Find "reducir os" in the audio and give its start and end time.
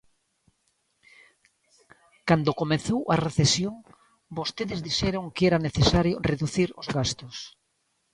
6.31-6.87